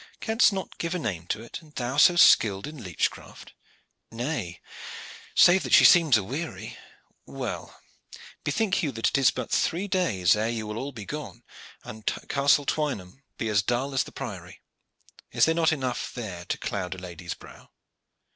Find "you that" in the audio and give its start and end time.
8.81-9.09